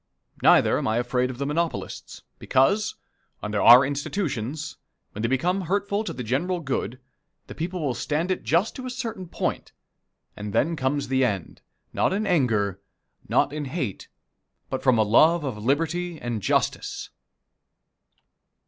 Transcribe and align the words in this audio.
Neither 0.41 0.79
am 0.79 0.87
I 0.87 0.97
afraid 0.97 1.29
of 1.29 1.37
the 1.37 1.45
monopolists, 1.45 2.23
because, 2.39 2.95
under 3.43 3.61
our 3.61 3.85
institutions, 3.85 4.77
when 5.11 5.21
they 5.21 5.27
become 5.27 5.61
hurtful 5.61 6.03
to 6.03 6.11
the 6.11 6.23
general 6.23 6.59
good, 6.59 6.99
the 7.45 7.53
people 7.53 7.81
will 7.85 7.93
stand 7.93 8.31
it 8.31 8.41
just 8.41 8.75
to 8.77 8.87
a 8.87 8.89
certain 8.89 9.27
point, 9.27 9.73
and 10.35 10.53
then 10.53 10.75
comes 10.75 11.07
the 11.07 11.23
end 11.23 11.61
not 11.93 12.13
in 12.13 12.25
anger, 12.25 12.81
not 13.29 13.53
in 13.53 13.65
hate, 13.65 14.07
but 14.71 14.81
from 14.81 14.97
a 14.97 15.03
love 15.03 15.43
of 15.43 15.63
liberty 15.63 16.19
and 16.19 16.41
justice. 16.41 17.11